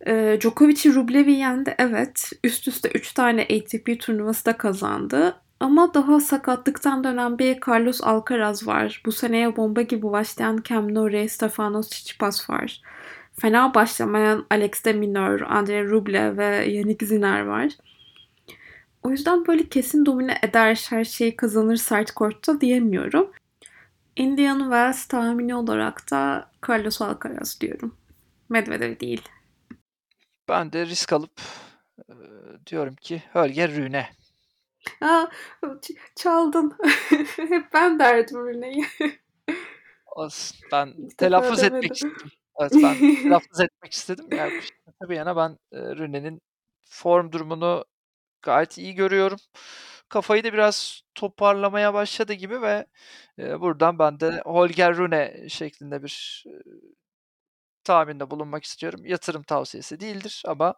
[0.07, 2.31] Eee, Djokovic'i Rublev'i yendi, evet.
[2.45, 5.37] Üst üste 3 tane ATP turnuvası da kazandı.
[5.61, 9.03] Ama daha sakatlıktan dönen bir Carlos Alcaraz var.
[9.07, 12.83] Bu seneye bomba gibi başlayan Cam Norrie, Stefanos Tsitsipas var.
[13.41, 17.73] Fena başlamayan Alex de Minaur, Andre Rublev ve Yannick Sinner var.
[19.03, 23.33] O yüzden böyle kesin domine eder, her şeyi kazanır sert kortta diyemiyorum.
[24.17, 27.95] Indian Wells tahmini olarak da Carlos Alcaraz diyorum.
[28.49, 29.23] Medvedev değil.
[30.49, 31.41] Ben de risk alıp,
[32.09, 32.17] eee,
[32.67, 34.09] diyorum ki Holger Rune.
[35.01, 35.27] A!
[35.83, 36.77] Ç çaldın.
[37.37, 38.39] Hep ben derdim.
[40.07, 40.59] Olsun.
[40.73, 42.31] Ben telaffuz etmek istedim.
[42.61, 44.27] Evet, ben telaffuz etmek istedim.
[44.33, 44.53] Yani
[45.03, 46.41] bir yana ben, eee, Rune'nin
[46.85, 47.85] form durumunu
[48.43, 49.39] gayet iyi görüyorum.
[50.09, 52.87] Kafayı da biraz toparlamaya başladı gibi ve,
[53.39, 56.45] buradan ben de Holger Rune şeklinde bir,
[57.85, 59.01] tahminde bulunmak istiyorum.
[59.05, 60.75] Yatırım tavsiyesi değildir ama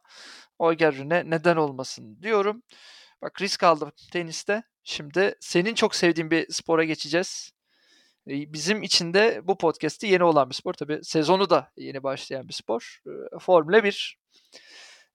[0.60, 2.62] Holger Rune neden olmasın diyorum.
[3.22, 4.62] Bak risk aldım teniste.
[4.84, 7.50] Şimdi senin çok sevdiğin bir spora geçeceğiz.
[8.28, 10.74] Eee, bizim için de bu podcast'te yeni olan bir spor.
[10.74, 13.00] Tabii sezonu da yeni başlayan bir spor.
[13.06, 14.18] Eee, Formula 1.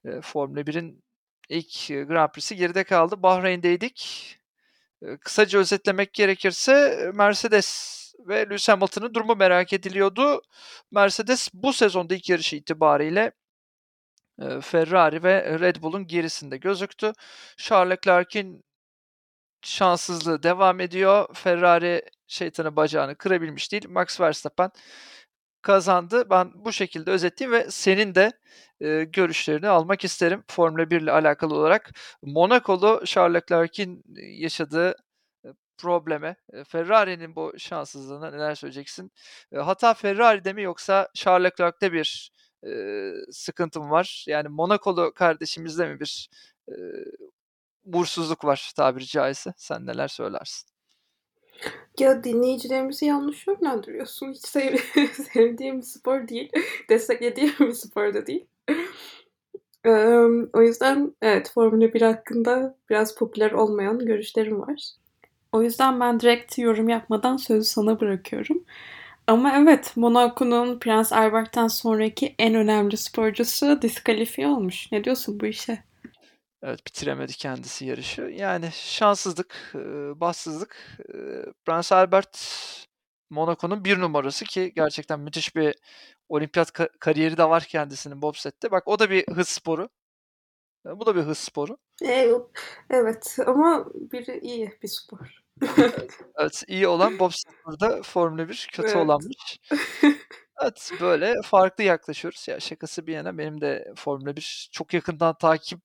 [0.04, 1.04] Eee, Formula 1'in
[1.48, 3.22] ilk, Grand Prix'si geride kaldı.
[3.22, 4.38] Bahreyn'deydik.
[5.20, 7.94] Kısaca özetlemek gerekirse, Mercedes
[8.28, 10.42] ve Lewis Hamilton'ın durumu merak ediliyordu.
[10.90, 13.32] Mercedes bu sezonda ilk yarışı itibariyle
[14.62, 17.12] Ferrari ve Red Bull'un gerisinde gözüktü.
[17.56, 18.64] Charles Leclerc'in
[19.62, 21.28] şanssızlığı devam ediyor.
[21.34, 23.88] Ferrari şeytanın bacağını kırabilmiş değil.
[23.88, 24.70] Max Verstappen
[25.62, 26.30] kazandı.
[26.30, 28.32] Ben bu şekilde özetleyeyim ve senin de,
[28.80, 31.92] eee, görüşlerini almak isterim Formula 1'le alakalı olarak.
[32.22, 34.04] Monakolu Charles Leclerc'in
[34.40, 34.96] yaşadığı,
[35.78, 36.36] probleme,
[36.68, 39.12] Ferrari'nin bu şanssızlığına neler söyleyeceksin?
[39.56, 42.30] Hata Ferrari'de mi yoksa Charles Leclerc'te bir,
[42.64, 44.24] eee, sıkıntı mı var?
[44.28, 46.28] Yani Monakolu kardeşimizde mi bir,
[46.68, 46.76] eee,
[47.84, 49.54] uğursuzluk var tabiri caizse?
[49.58, 50.73] Sen neler söylersin?
[51.98, 54.32] Ya, dinleyicilerimizi yanlış yönlendiriyorsun.
[54.32, 54.76] Hiç sev
[55.32, 56.52] sevdiğim bir spor değil.
[56.88, 58.46] Desteklediğim bir spor da değil.
[59.84, 64.90] Emm, o yüzden evet, Formula 1 hakkında biraz popüler olmayan görüşlerim var.
[65.52, 68.64] O yüzden ben direkt yorum yapmadan sözü sana bırakıyorum.
[69.26, 74.92] Ama evet, Monaco'nun Prens Albert'ten sonraki en önemli sporcusu diskalifiye olmuş.
[74.92, 75.84] Ne diyorsun bu işe?
[76.64, 78.22] Evet, bitiremedi kendisi yarışı.
[78.22, 79.80] Yani şanssızlık, eee,
[80.20, 80.98] bahtsızlık.
[81.14, 82.38] Eee, Prens Albert
[83.30, 85.74] Monaco'nun 1 numarası ki gerçekten müthiş bir
[86.28, 88.70] olimpiyat ka kariyeri de var kendisinin bobsle'de.
[88.70, 89.88] Bak o da bir hız sporu.
[90.84, 91.78] Bu da bir hız sporu.
[92.02, 92.32] Eee,
[92.90, 95.18] evet ama biri iyi bir spor.
[95.78, 98.96] Evet, evet, iyi olan bobsled burada Formula 1, kötü Evet.
[98.96, 99.58] olanmış.
[100.62, 102.48] Evet, böyle farklı yaklaşıyoruz.
[102.48, 105.80] Ya, şakası bir yana benim de Formula 1 çok yakından takip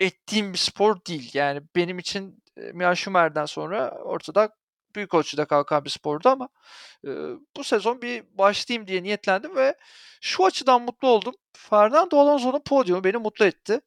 [0.00, 1.30] ettiğim bir spor değil.
[1.34, 4.50] Yani benim için, eee, Michael Schumacher'den sonra ortadan
[4.96, 6.48] büyük ölçüde kalkan bir spordu ama,
[7.06, 7.12] eee,
[7.56, 9.74] bu sezon bir başlayayım diye niyetlendim ve
[10.22, 11.34] şu açıdan mutlu oldum.
[11.58, 13.80] Fernando Alonso'nun podyumu beni mutlu etti.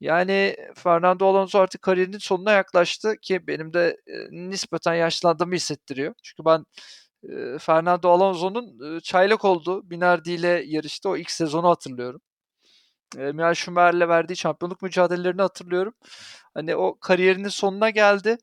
[0.00, 6.14] Yani Fernando Alonso artık kariyerinin sonuna yaklaştı ki benim de, eee, nispeten yaşlandığımı hissettiriyor.
[6.24, 6.64] Çünkü ben,
[7.24, 12.20] eee, Fernando Alonso'nun, ııı, çaylak olduğu Minardi ile yarıştığı o ilk sezonu hatırlıyorum.
[13.16, 15.94] Michael Schumacher'le verdiği şampiyonluk mücadelelerini hatırlıyorum.
[16.54, 18.38] Hani o kariyerinin sonuna geldi.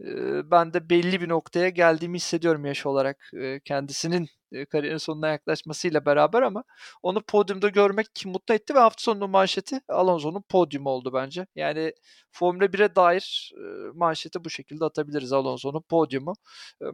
[0.00, 5.28] Eee, ben de belli bir noktaya geldiğimi hissediyorum yaş olarak, eee, kendisinin, eee, kariyerinin sonuna
[5.28, 6.64] yaklaşmasıyla beraber ama
[7.02, 11.46] onu podyumda görmek mutlu etti ve hafta sonunun manşeti Alonso'nun podyumu oldu bence.
[11.56, 11.92] Yani
[12.32, 13.64] Formula 1'e dair, eee,
[13.94, 16.34] manşeti bu şekilde atabiliriz Alonso'nun podyumu.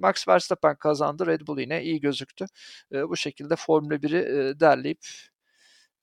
[0.01, 1.27] Max Verstappen kazandı.
[1.27, 2.47] Red Bull yine iyi gözüktü.
[2.93, 5.01] Bu şekilde Formula 1'i, eee, derleyip,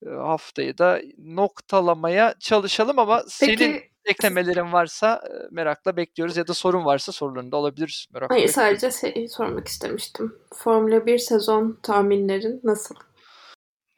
[0.10, 6.86] haftayı da noktalamaya çalışalım ama senin Peki eklemelerin varsa, eee, merakla bekliyoruz ya da sorun
[6.86, 8.06] varsa sorularını da alabiliriz.
[8.14, 8.80] Merakla Hayır, bekliyorum.
[8.80, 10.36] sadece şeyi sormak istemiştim.
[10.56, 12.96] Formula 1 sezon tahminlerin nasıl?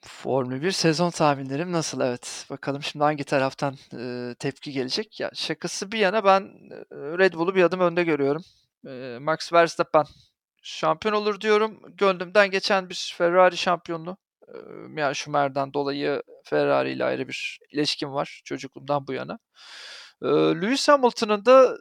[0.05, 2.01] Formula 1 sezon tahminlerim nasıl?
[2.01, 5.19] Evet, bakalım şimdi hangi taraftan, eee, tepki gelecek?
[5.19, 6.77] Ya, şakası bir yana ben, eee,
[7.17, 8.41] Red Bull'u bir adım önde görüyorum.
[8.85, 10.05] Eee, Max Verstappen
[10.63, 11.79] şampiyon olur diyorum.
[11.97, 14.17] Gönlümden geçen bir Ferrari şampiyonluğu.
[14.53, 19.39] Eee, Michael Schumacher'den dolayı Ferrari ile ayrı bir ilişkim var çocukluğumdan bu yana.
[20.23, 21.77] Eee, Lewis Hamilton'ın da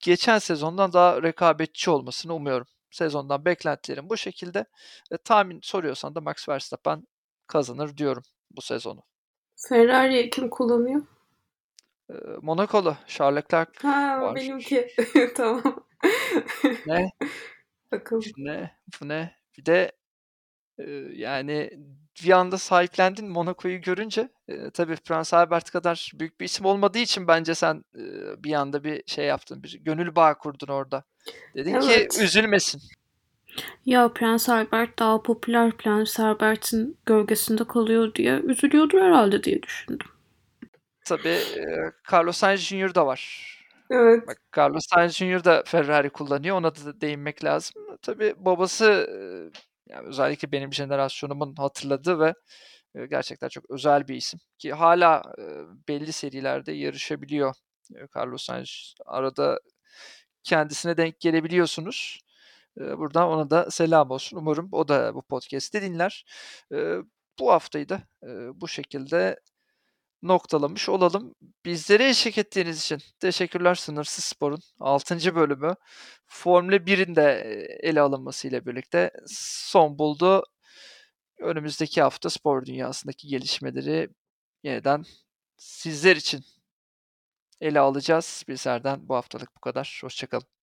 [0.00, 2.66] geçen sezondan daha rekabetçi olmasını umuyorum.
[2.90, 4.64] Sezondan beklentilerim bu şekilde.
[5.12, 7.06] Eee, tahmin soruyorsan da Max Verstappen
[7.46, 9.02] kazanır diyorum bu sezonu.
[9.68, 11.02] Ferrari'yi kim kullanıyor?
[12.10, 14.36] Eee, Monakolu Charles Leclerc Ha, var.
[14.36, 14.88] benimki.
[15.36, 15.86] Tamam.
[16.86, 17.10] Ne?
[17.92, 18.22] Bakalım.
[18.36, 18.76] Ne?
[19.00, 19.34] Bu ne?
[19.58, 19.92] Bir de,
[21.14, 21.70] yani
[22.24, 24.28] bir anda sahiplendin Monaco'yu görünce.
[24.48, 28.04] Eee, tabii Prens Albert kadar büyük bir isim olmadığı için bence sen, eee,
[28.38, 31.04] bir anda bir şey yaptın, bir gönül bağı kurdun orada.
[31.54, 32.18] Dedin ki Evet.
[32.20, 32.82] üzülmesin.
[33.86, 40.06] Ya Prens Albert daha popüler Prens Albert'in gölgesinde kalıyor diye üzülüyordur herhalde diye düşündüm.
[41.04, 43.50] Tabii, eee, Carlos Sainz Junior da var.
[43.90, 44.26] Evet.
[44.28, 46.56] Bak Carlos Sainz Junior da Ferrari kullanıyor.
[46.56, 47.82] Ona da değinmek lazım.
[48.02, 49.10] Tabii babası,
[49.90, 52.34] yani özellikle benim jenerasyonumun hatırladığı ve,
[53.06, 54.74] gerçekten çok özel bir isim ki
[55.38, 55.46] eee,
[55.88, 57.54] belli serilerde yarışabiliyor,
[58.16, 58.94] Carlos Sainz.
[59.06, 59.60] Arada
[60.44, 62.20] kendisine denk gelebiliyorsunuz.
[62.78, 64.36] Buradan ona da selam olsun.
[64.38, 66.24] Umarım o da bu podcast'i dinler.
[67.40, 68.02] Bu haftayı da,
[68.54, 69.40] bu şekilde
[70.22, 71.34] noktalamış olalım.
[71.64, 73.74] Bizlere eşlik ettiğiniz için teşekkürler.
[73.74, 75.34] Sınırsız Spor'un 6.
[75.34, 75.74] bölümü
[76.26, 80.44] Formula 1'in de, eee, ele alınmasıyla birlikte son buldu.
[81.40, 84.08] Önümüzdeki hafta spor dünyasındaki gelişmeleri
[84.62, 85.04] yeniden
[85.56, 86.44] sizler için
[87.60, 88.44] ele alacağız.
[88.48, 90.00] Bizlerden bu haftalık bu kadar.
[90.04, 90.59] Hoşça kalın.